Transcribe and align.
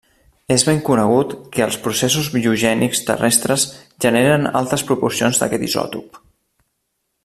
És 0.53 0.63
ben 0.69 0.79
conegut 0.85 1.35
que 1.57 1.63
els 1.65 1.77
processos 1.83 2.31
biogènics 2.37 3.03
terrestres 3.11 3.69
generen 4.07 4.51
altes 4.63 4.89
proporcions 4.91 5.43
d'aquest 5.43 5.71
isòtop. 5.73 6.23